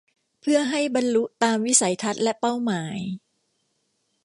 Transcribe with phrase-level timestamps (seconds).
[0.39, 2.97] เพื่อให้บรรลุตามวิสัยทัศน์และเป้าหมาย